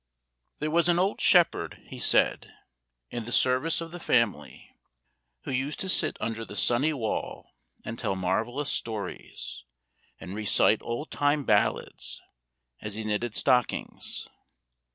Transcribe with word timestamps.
There 0.57 0.71
was 0.71 0.89
an 0.89 0.97
old 0.97 1.21
shepherd, 1.21 1.79
he 1.85 1.99
said, 1.99 2.51
in 3.11 3.25
the 3.25 3.31
service 3.31 3.81
of 3.81 3.91
the 3.91 3.99
family, 3.99 4.75
who 5.43 5.51
used 5.51 5.79
to 5.81 5.89
sit 5.89 6.17
under 6.19 6.43
the 6.43 6.55
sunny 6.55 6.91
wall, 6.91 7.51
and 7.85 7.99
tell 7.99 8.15
marvellous 8.15 8.71
stories, 8.71 9.63
and 10.19 10.33
recite 10.33 10.81
old 10.81 11.11
time 11.11 11.43
ballads, 11.43 12.19
as 12.81 12.95
he 12.95 13.03
knitted 13.03 13.35
stockings. 13.35 14.27